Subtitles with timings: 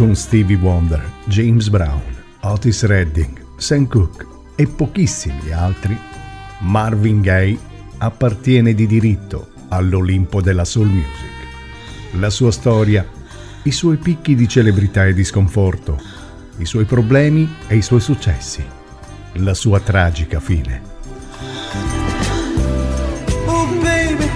[0.00, 2.00] con Stevie Wonder, James Brown,
[2.40, 4.26] Otis Redding, Sam Cooke
[4.56, 5.94] e pochissimi altri,
[6.60, 7.58] Marvin Gaye
[7.98, 12.12] appartiene di diritto all'Olimpo della soul music.
[12.12, 13.06] La sua storia,
[13.64, 16.00] i suoi picchi di celebrità e di sconforto,
[16.56, 18.64] i suoi problemi e i suoi successi,
[19.32, 20.80] la sua tragica fine.
[23.44, 24.30] Oh baby,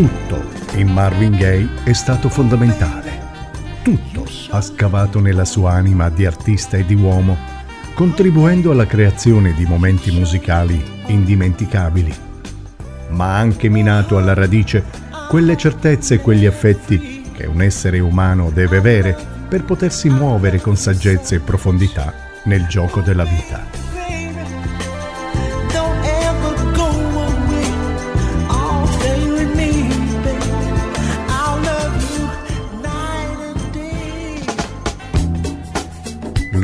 [0.00, 0.42] Tutto
[0.76, 3.20] in Marvin Gaye è stato fondamentale.
[3.82, 7.36] Tutto ha scavato nella sua anima di artista e di uomo,
[7.92, 12.14] contribuendo alla creazione di momenti musicali indimenticabili,
[13.10, 14.84] ma ha anche minato alla radice
[15.28, 19.14] quelle certezze e quegli affetti che un essere umano deve avere
[19.46, 23.89] per potersi muovere con saggezza e profondità nel gioco della vita.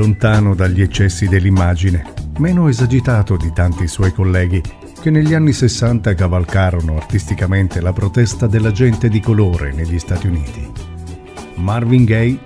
[0.07, 2.05] Lontano dagli eccessi dell'immagine,
[2.39, 4.63] meno esagitato di tanti suoi colleghi
[5.01, 10.71] che negli anni 60 cavalcarono artisticamente la protesta della gente di colore negli Stati Uniti.
[11.57, 12.39] Marvin Gaye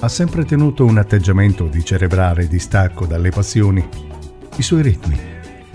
[0.00, 3.86] ha sempre tenuto un atteggiamento di cerebrale distacco dalle passioni.
[4.56, 5.18] I suoi ritmi,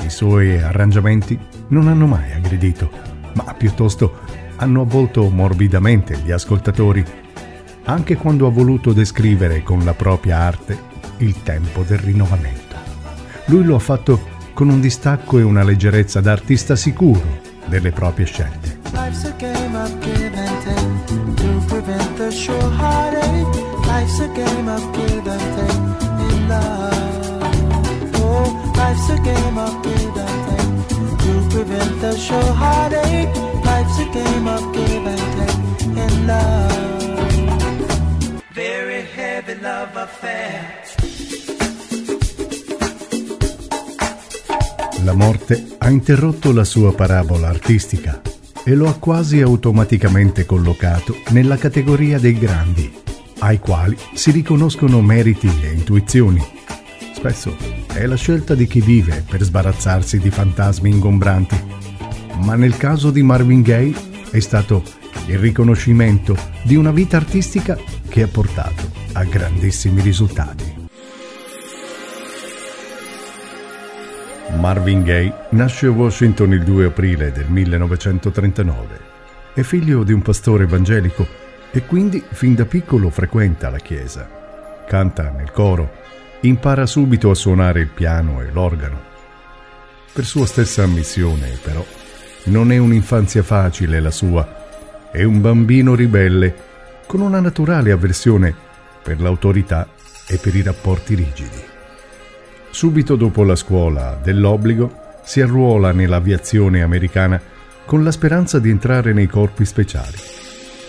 [0.03, 2.89] i suoi arrangiamenti non hanno mai aggredito,
[3.33, 4.21] ma piuttosto
[4.55, 7.05] hanno avvolto morbidamente gli ascoltatori
[7.83, 10.86] anche quando ha voluto descrivere con la propria arte
[11.17, 12.75] il tempo del rinnovamento.
[13.45, 17.21] Lui lo ha fatto con un distacco e una leggerezza da artista sicuro
[17.67, 18.79] delle proprie scelte.
[18.91, 23.45] Life's a game of give and take to prevent the sure heartache.
[23.85, 25.07] Life's a game of give.
[28.19, 28.67] Oh,
[31.17, 33.35] to prevent the sure heartache.
[33.63, 37.06] Life's a game of give and in love.
[39.47, 40.83] Heavy love affair.
[45.03, 48.21] La morte ha interrotto la sua parabola artistica
[48.65, 52.93] e lo ha quasi automaticamente collocato nella categoria dei grandi,
[53.39, 56.45] ai quali si riconoscono meriti e intuizioni.
[57.13, 57.55] Spesso
[57.93, 61.57] è la scelta di chi vive per sbarazzarsi di fantasmi ingombranti,
[62.41, 63.95] ma nel caso di Marvin Gaye
[64.29, 64.83] è stato
[65.27, 67.77] il riconoscimento di una vita artistica
[68.17, 68.81] che ha portato
[69.13, 70.87] a grandissimi risultati.
[74.57, 78.99] Marvin Gaye nasce a Washington il 2 aprile del 1939.
[79.53, 81.27] È figlio di un pastore evangelico
[81.69, 84.27] e quindi fin da piccolo frequenta la chiesa.
[84.87, 85.87] Canta nel coro,
[86.39, 88.99] impara subito a suonare il piano e l'organo.
[90.11, 91.85] Per sua stessa ammissione, però,
[92.45, 94.65] non è un'infanzia facile la sua.
[95.11, 96.65] È un bambino ribelle
[97.07, 98.53] con una naturale avversione
[99.01, 99.87] per l'autorità
[100.27, 101.63] e per i rapporti rigidi.
[102.69, 107.41] Subito dopo la scuola dell'obbligo si arruola nell'aviazione americana
[107.85, 110.17] con la speranza di entrare nei corpi speciali.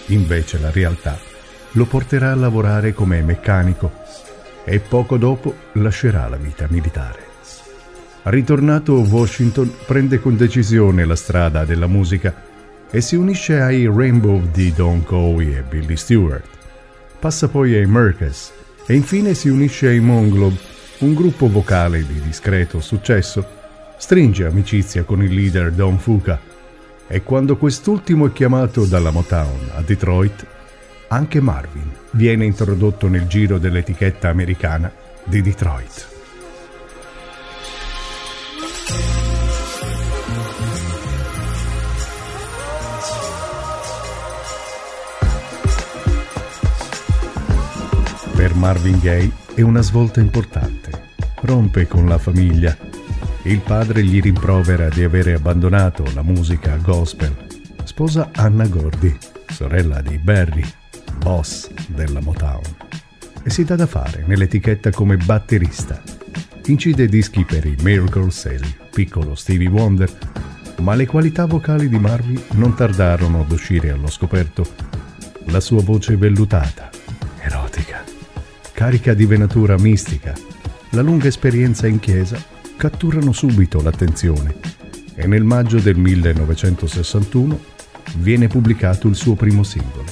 [0.07, 1.17] Invece la realtà
[1.73, 3.93] lo porterà a lavorare come meccanico
[4.65, 7.27] e poco dopo lascerà la vita militare.
[8.25, 12.35] Ritornato a Washington prende con decisione la strada della musica
[12.91, 16.45] e si unisce ai Rainbow di Don Cowie e Billy Stewart.
[17.19, 18.53] Passa poi ai Merkes
[18.87, 20.57] e infine si unisce ai Monglob
[20.99, 23.47] un gruppo vocale di discreto successo,
[23.99, 26.41] stringe amicizia con il leader Don Fuca
[27.07, 30.47] e quando quest'ultimo è chiamato dalla Motown a Detroit,
[31.09, 34.93] anche Marvin viene introdotto nel giro dell'etichetta americana
[35.25, 36.17] di Detroit.
[48.59, 50.91] Marvin Gaye è una svolta importante.
[51.43, 52.77] Rompe con la famiglia.
[53.43, 57.35] Il padre gli rimprovera di avere abbandonato la musica gospel.
[57.85, 59.17] Sposa Anna Gordy,
[59.47, 60.65] sorella di Barry,
[61.19, 62.65] boss della Motown.
[63.45, 66.03] E si dà da fare nell'etichetta come batterista.
[66.67, 70.11] Incide dischi per i Miracles e il piccolo Stevie Wonder,
[70.81, 74.67] ma le qualità vocali di Marvin non tardarono ad uscire allo scoperto.
[75.45, 76.91] La sua voce vellutata,
[78.79, 80.35] carica di venatura mistica,
[80.91, 82.41] la lunga esperienza in chiesa
[82.77, 84.55] catturano subito l'attenzione
[85.17, 87.59] e nel maggio del 1961
[88.19, 90.05] viene pubblicato il suo primo singolo.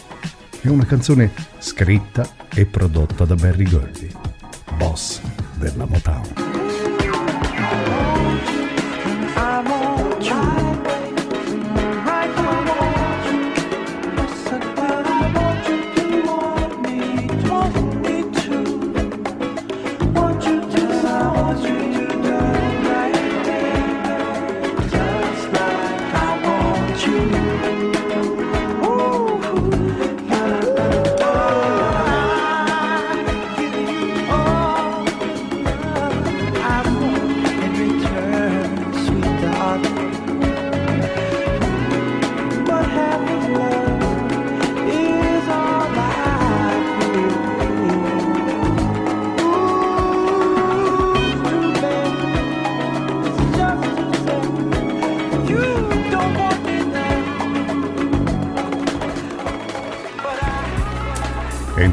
[0.61, 4.11] È una canzone scritta e prodotta da Barry Gordy,
[4.77, 5.21] boss
[5.55, 8.16] della Motown.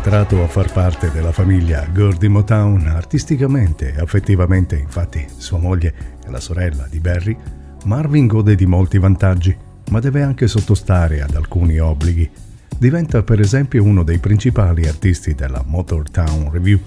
[0.06, 5.94] Entrato a far parte della famiglia Gordy Motown artisticamente e affettivamente, infatti sua moglie
[6.26, 7.38] e la sorella di Barry,
[7.86, 9.56] Marvin gode di molti vantaggi,
[9.92, 12.30] ma deve anche sottostare ad alcuni obblighi.
[12.78, 16.82] Diventa per esempio uno dei principali artisti della Motortown Review,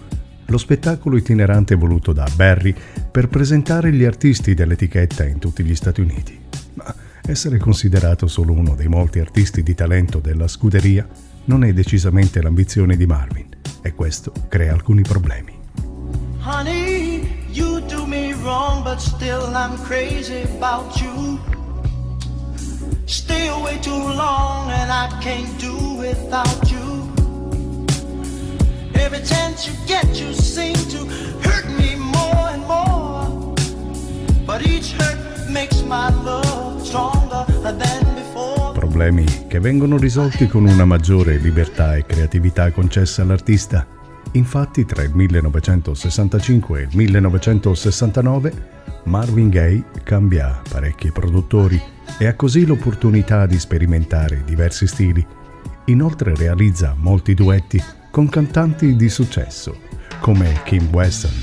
[0.45, 2.75] lo spettacolo itinerante voluto da Barry
[3.11, 6.39] per presentare gli artisti dell'etichetta in tutti gli Stati Uniti.
[6.75, 11.09] Ma essere considerato solo uno dei molti artisti di talento della scuderia
[11.47, 13.49] non è decisamente l'ambizione di Marvin
[13.83, 15.55] e questo crea alcuni problemi.
[16.43, 21.39] Honey, you do me wrong, but still I'm crazy about you.
[23.07, 27.15] Stay away too long and I can't do without you.
[28.95, 31.07] Every chance you get, you seem to
[31.43, 33.55] hurt me more and more.
[34.47, 38.06] But each hurt makes my love stronger than
[38.97, 43.87] problemi che vengono risolti con una maggiore libertà e creatività concessa all'artista.
[44.33, 48.53] Infatti tra il 1965 e il 1969
[49.05, 51.79] Marvin Gaye cambia parecchi produttori
[52.17, 55.25] e ha così l'opportunità di sperimentare diversi stili.
[55.87, 57.79] Inoltre realizza molti duetti
[58.11, 59.77] con cantanti di successo
[60.21, 61.35] come Kim Weston,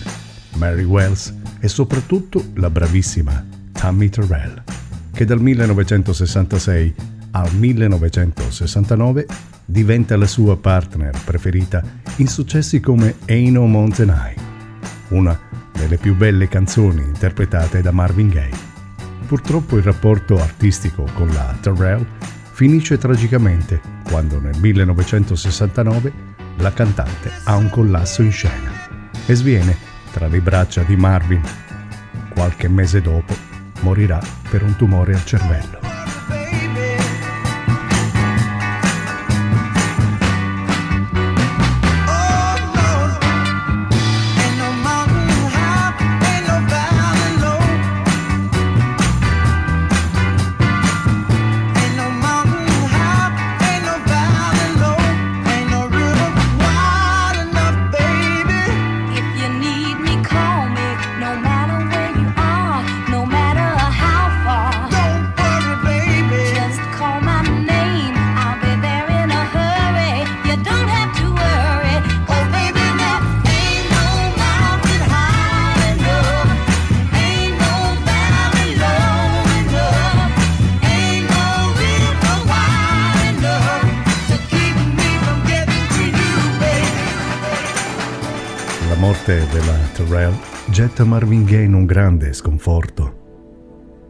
[0.55, 4.63] Mary Wells e soprattutto la bravissima Tammy Terrell,
[5.13, 9.25] che dal 1966 al 1969
[9.65, 11.81] diventa la sua partner preferita
[12.17, 14.37] in successi come Ain't No Mountain High,
[15.09, 15.39] una
[15.71, 18.71] delle più belle canzoni interpretate da Marvin Gaye.
[19.25, 22.05] Purtroppo il rapporto artistico con la Terrell
[22.51, 26.13] finisce tragicamente quando nel 1969
[26.57, 28.71] la cantante ha un collasso in scena
[29.25, 29.75] e sviene
[30.11, 31.41] tra le braccia di Marvin.
[32.29, 33.33] Qualche mese dopo
[33.81, 34.19] morirà
[34.49, 35.82] per un tumore al cervello.
[90.13, 90.35] Terrell
[90.69, 93.21] getta Marvin Gaye in un grande sconforto.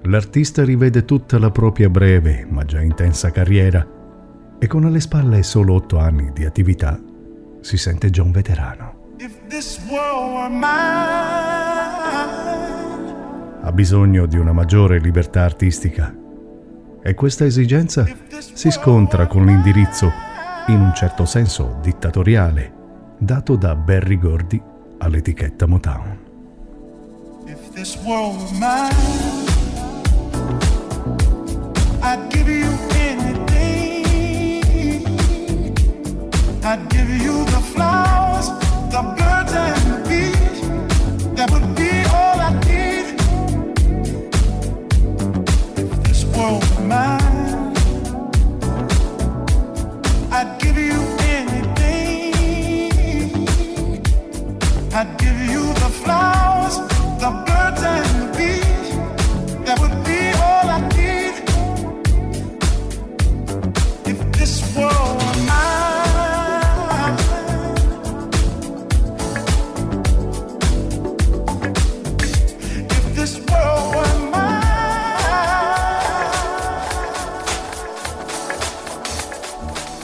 [0.04, 3.88] L'artista rivede tutta la propria breve ma già intensa carriera
[4.60, 7.00] e con alle spalle solo otto anni di attività
[7.62, 9.12] si sente già un veterano.
[13.62, 16.14] Ha bisogno di una maggiore libertà artistica
[17.02, 18.06] e questa esigenza
[18.54, 20.12] si scontra con l'indirizzo,
[20.68, 22.74] in un certo senso dittatoriale,
[23.18, 24.72] dato da Barry Gordy
[25.04, 26.18] all'etichetta Motown.
[27.46, 28.94] If this world were mine,
[32.02, 34.06] I'd give you anything.
[36.64, 38.48] I'd give you the flowers,
[38.92, 40.03] the birds and the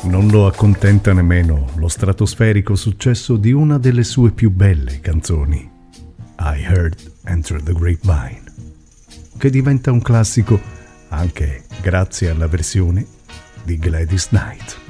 [0.09, 5.69] Non lo accontenta nemmeno lo stratosferico successo di una delle sue più belle canzoni,
[6.39, 8.41] I Heard Enter the Grapevine,
[9.37, 10.59] che diventa un classico
[11.09, 13.05] anche grazie alla versione
[13.63, 14.88] di Gladys Knight.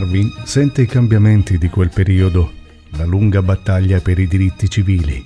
[0.00, 2.52] Marvin sente i cambiamenti di quel periodo,
[2.96, 5.22] la lunga battaglia per i diritti civili,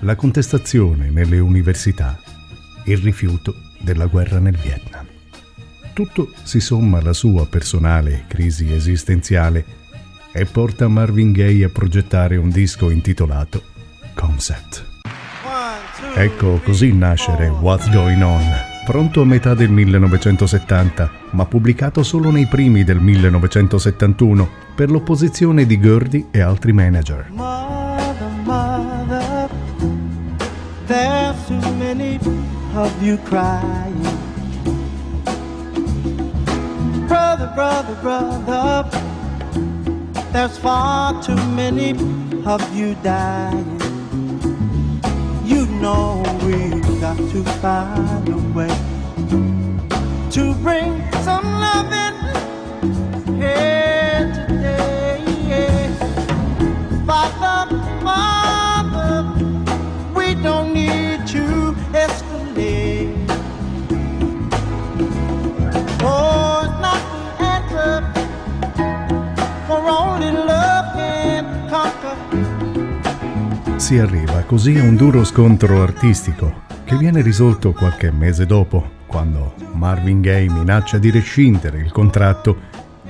[0.00, 2.20] la contestazione nelle università,
[2.84, 5.06] il rifiuto della guerra nel Vietnam.
[5.94, 9.64] Tutto si somma alla sua personale crisi esistenziale
[10.32, 13.62] e porta Marvin Gaye a progettare un disco intitolato
[14.12, 14.84] Concept.
[16.14, 22.46] Ecco così nascere What's Going On pronto a metà del 1970, ma pubblicato solo nei
[22.46, 27.30] primi del 1971 per l'opposizione di Gurdy e altri manager.
[30.86, 32.18] There's too many
[32.74, 34.02] of you crying.
[37.06, 38.88] Brother, brother, brother,
[40.32, 41.94] there's far too many
[42.42, 43.79] of you dying.
[45.80, 48.68] Know we've got to find a way
[50.30, 52.14] to bring some love in
[73.90, 79.54] Si arriva così a un duro scontro artistico che viene risolto qualche mese dopo, quando
[79.72, 82.56] Marvin Gaye minaccia di rescindere il contratto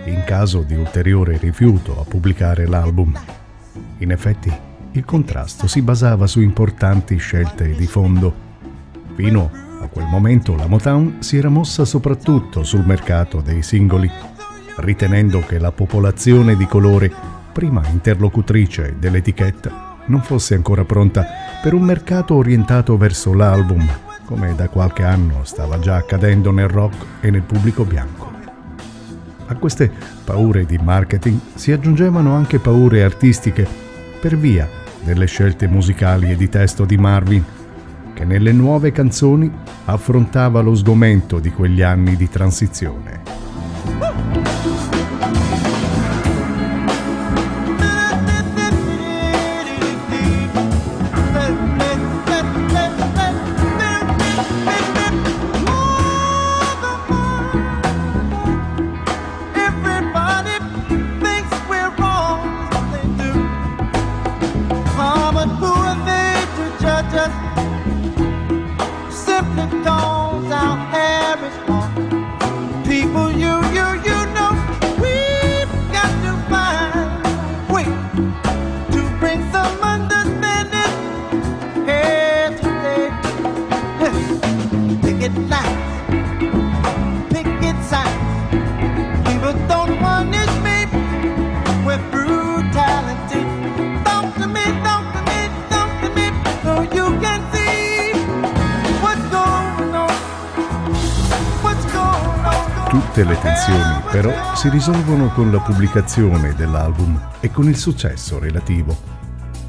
[0.06, 3.12] in caso di ulteriore rifiuto a pubblicare l'album.
[3.98, 4.50] In effetti,
[4.92, 8.34] il contrasto si basava su importanti scelte di fondo.
[9.16, 9.50] Fino
[9.82, 14.10] a quel momento la Motown si era mossa soprattutto sul mercato dei singoli,
[14.76, 17.12] ritenendo che la popolazione di colore,
[17.52, 21.24] prima interlocutrice dell'etichetta, non fosse ancora pronta
[21.62, 23.86] per un mercato orientato verso l'album,
[24.26, 28.28] come da qualche anno stava già accadendo nel rock e nel pubblico bianco.
[29.46, 29.90] A queste
[30.24, 33.66] paure di marketing si aggiungevano anche paure artistiche
[34.20, 34.68] per via
[35.02, 37.44] delle scelte musicali e di testo di Marvin,
[38.12, 39.50] che nelle nuove canzoni
[39.86, 44.39] affrontava lo sgomento di quegli anni di transizione.
[102.90, 108.98] Tutte le tensioni però si risolvono con la pubblicazione dell'album e con il successo relativo.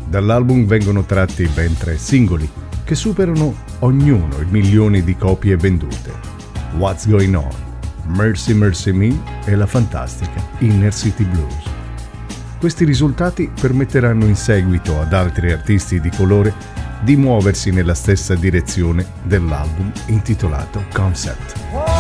[0.07, 2.49] Dall'album vengono tratti ben tre singoli
[2.83, 6.11] che superano ognuno il milione di copie vendute.
[6.77, 7.47] What's Going On,
[8.07, 11.69] Mercy Mercy Me e la fantastica Inner City Blues.
[12.57, 16.51] Questi risultati permetteranno in seguito ad altri artisti di colore
[17.03, 21.90] di muoversi nella stessa direzione dell'album intitolato Concept.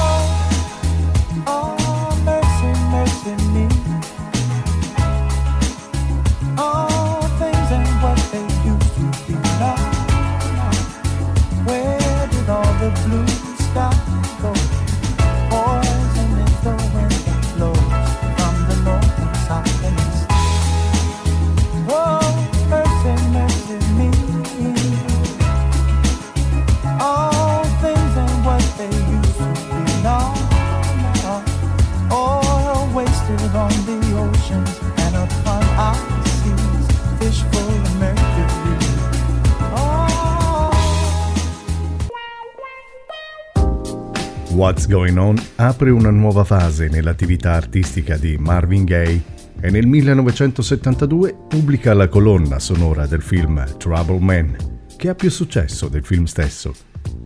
[44.71, 49.21] What's Going On apre una nuova fase nell'attività artistica di Marvin Gaye
[49.59, 54.55] e nel 1972 pubblica la colonna sonora del film Trouble Man,
[54.95, 56.73] che ha più successo del film stesso,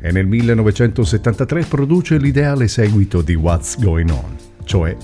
[0.01, 4.97] e nel 1973 produce l'ideale seguito di What's Going On, cioè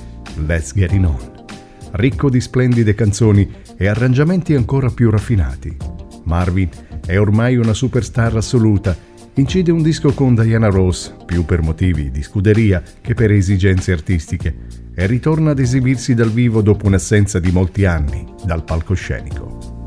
[0.43, 1.45] Let's Get It On,
[1.91, 5.77] ricco di splendide canzoni e arrangiamenti ancora più raffinati.
[6.23, 6.69] Marvin
[7.05, 8.97] è ormai una superstar assoluta
[9.35, 14.55] incide un disco con Diana Ross, più per motivi di scuderia che per esigenze artistiche,
[14.93, 19.80] e ritorna ad esibirsi dal vivo dopo un'assenza di molti anni dal palcoscenico.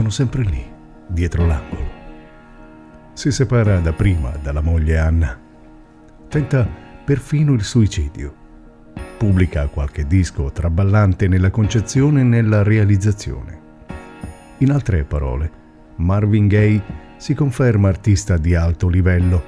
[0.00, 0.64] Sono sempre lì,
[1.08, 1.98] dietro l'angolo.
[3.12, 5.38] Si separa da prima dalla moglie Anna.
[6.26, 6.66] Tenta
[7.04, 8.34] perfino il suicidio.
[9.18, 13.60] Pubblica qualche disco traballante nella concezione e nella realizzazione.
[14.58, 15.50] In altre parole,
[15.96, 16.82] Marvin Gaye
[17.18, 19.44] si conferma artista di alto livello,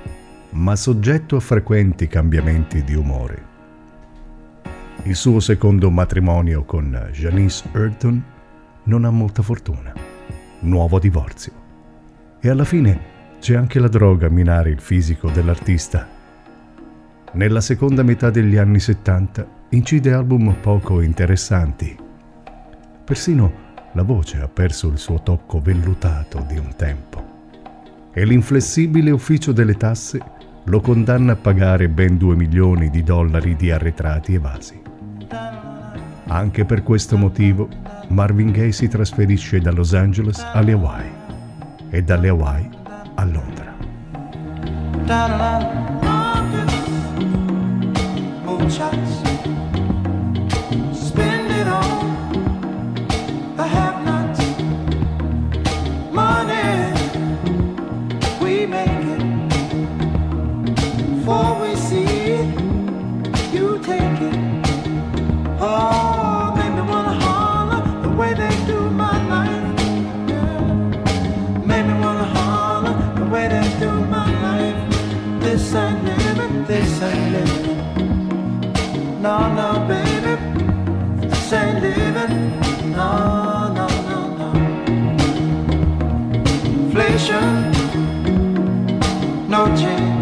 [0.50, 3.46] ma soggetto a frequenti cambiamenti di umore.
[5.04, 8.22] Il suo secondo matrimonio con Janice Earton
[8.82, 10.11] non ha molta fortuna
[10.62, 11.52] nuovo divorzio.
[12.40, 16.08] E alla fine c'è anche la droga a minare il fisico dell'artista.
[17.32, 21.96] Nella seconda metà degli anni 70 incide album poco interessanti.
[23.04, 27.30] Persino la voce ha perso il suo tocco vellutato di un tempo.
[28.12, 30.20] E l'inflessibile ufficio delle tasse
[30.64, 34.80] lo condanna a pagare ben 2 milioni di dollari di arretrati evasi.
[36.32, 37.68] Anche per questo motivo
[38.08, 41.10] Marvin Gaye si trasferisce da Los Angeles alle Hawaii
[41.90, 42.70] e dalle Hawaii
[43.16, 43.76] a Londra.
[79.22, 80.34] No, no, baby,
[81.28, 82.60] this ain't living.
[82.90, 84.48] No, no, no, no.
[86.64, 87.70] Inflation,
[89.48, 90.21] no change.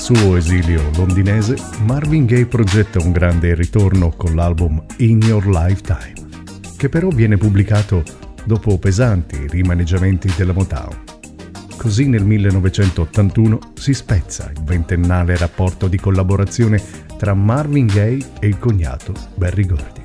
[0.00, 6.14] Suo esilio londinese, Marvin Gaye progetta un grande ritorno con l'album In Your Lifetime,
[6.78, 8.02] che però viene pubblicato
[8.44, 10.96] dopo pesanti rimaneggiamenti della Motown.
[11.76, 16.82] Così nel 1981 si spezza il ventennale rapporto di collaborazione
[17.18, 20.02] tra Marvin Gaye e il cognato Barry Gordy.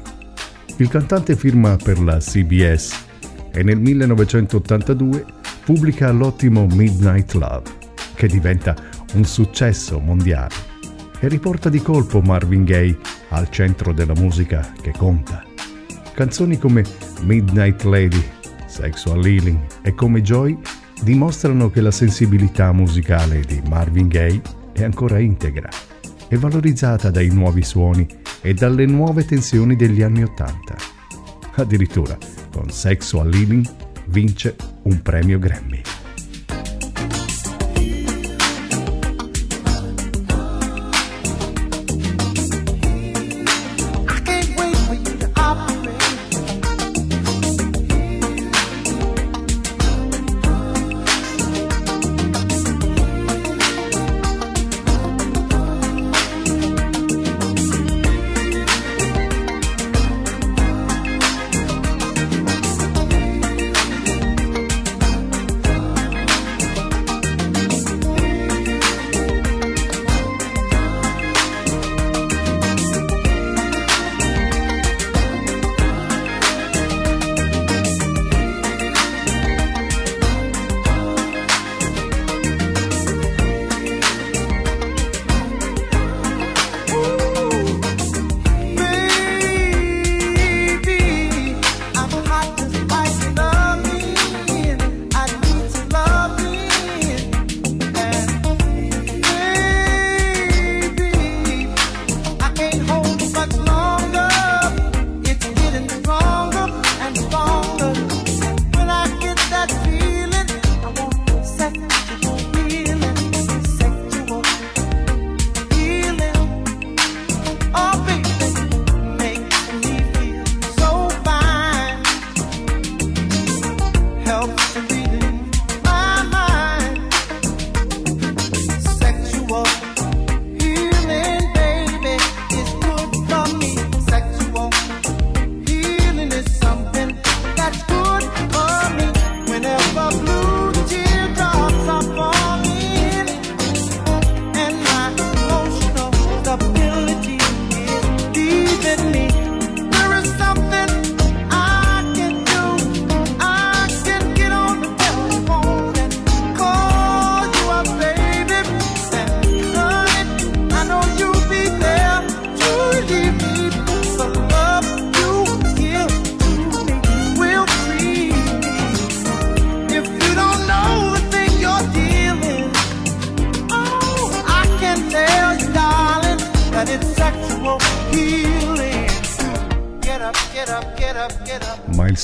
[0.76, 3.06] Il cantante firma per la CBS
[3.50, 5.26] e nel 1982
[5.64, 7.64] pubblica l'ottimo Midnight Love,
[8.14, 8.76] che diventa
[9.16, 10.54] un successo mondiale
[11.20, 12.98] e riporta di colpo Marvin Gaye
[13.30, 15.44] al centro della musica che conta.
[16.14, 16.84] Canzoni come
[17.22, 18.24] Midnight Lady,
[18.68, 20.58] Sexual Healing e come Joy
[21.02, 24.42] dimostrano che la sensibilità musicale di Marvin Gaye
[24.74, 25.70] è ancora integra
[26.28, 28.08] e valorizzata dai nuovi suoni
[28.42, 30.76] e dalle nuove tensioni degli anni Ottanta.
[31.56, 32.18] Addirittura,
[32.52, 33.66] con Sexual Living
[34.08, 35.82] vince un premio Grammy.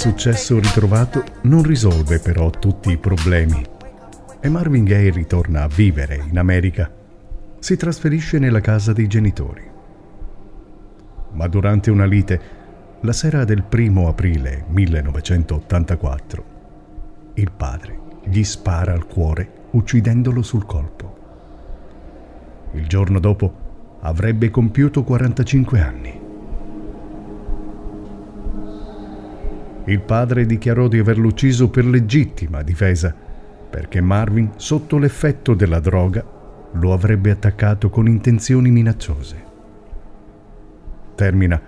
[0.02, 3.64] Successo ritrovato non risolve però tutti i problemi
[4.40, 6.92] e Marvin Gaye ritorna a vivere in America.
[7.60, 9.62] Si trasferisce nella casa dei genitori.
[11.34, 12.42] Ma durante una lite,
[13.02, 16.46] la sera del primo aprile 1984,
[17.36, 21.18] il padre gli spara al cuore uccidendolo sul colpo.
[22.72, 26.21] Il giorno dopo avrebbe compiuto 45 anni.
[29.86, 33.16] Il padre dichiarò di averlo ucciso per legittima difesa,
[33.70, 36.24] perché Marvin, sotto l'effetto della droga,
[36.74, 39.44] lo avrebbe attaccato con intenzioni minacciose.
[41.16, 41.62] Termina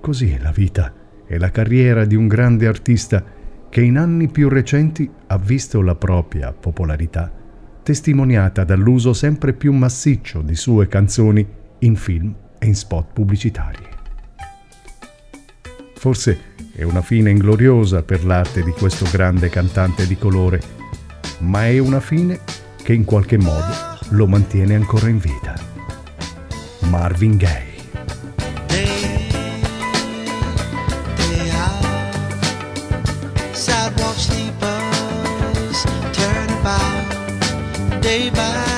[0.00, 0.92] così la vita
[1.26, 3.22] e la carriera di un grande artista
[3.68, 7.38] che in anni più recenti ha visto la propria popolarità
[7.82, 11.46] testimoniata dall'uso sempre più massiccio di sue canzoni
[11.80, 13.78] in film e in spot pubblicitari.
[15.94, 16.38] Forse
[16.72, 20.60] è una fine ingloriosa per l'arte di questo grande cantante di colore,
[21.38, 22.40] ma è una fine
[22.82, 25.54] che in qualche modo lo mantiene ancora in vita.
[26.80, 27.68] Marvin Gaye.
[38.00, 38.69] Day by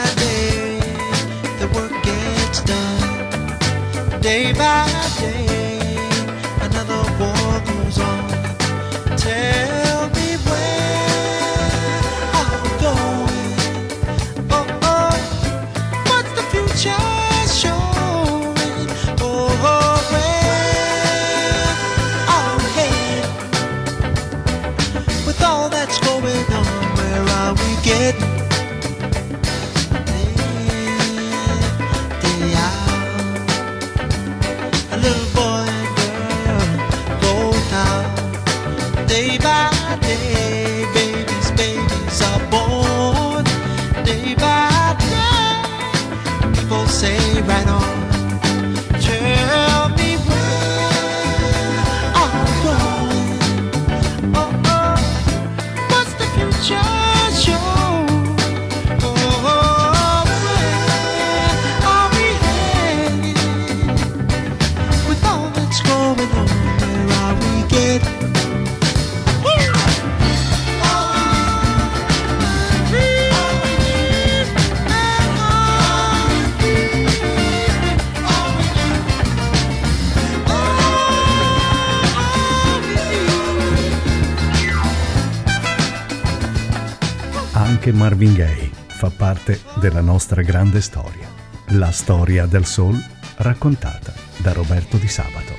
[88.02, 91.28] Marvin Gaye fa parte della nostra grande storia.
[91.68, 93.00] La storia del soul
[93.36, 95.51] raccontata da Roberto Di Sabato.